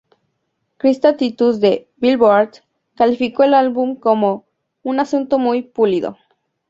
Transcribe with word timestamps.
Christa 0.79 1.15
Titus 1.15 1.59
de 1.59 1.87
"Billboard", 1.97 2.63
calificó 2.95 3.43
el 3.43 3.53
álbum 3.53 3.95
como 3.97 4.47
"un 4.81 4.99
asunto 4.99 5.37
muy 5.37 5.61
pulido. 5.61 6.17